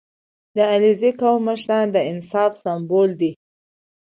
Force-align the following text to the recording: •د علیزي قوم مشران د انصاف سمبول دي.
•د 0.55 0.57
علیزي 0.73 1.11
قوم 1.21 1.39
مشران 1.49 1.87
د 1.91 1.97
انصاف 2.11 2.51
سمبول 2.63 3.09
دي. 3.21 3.31